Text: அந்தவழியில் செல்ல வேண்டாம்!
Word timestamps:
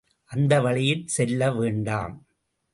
அந்தவழியில் 0.31 1.05
செல்ல 1.07 1.51
வேண்டாம்! 1.51 2.15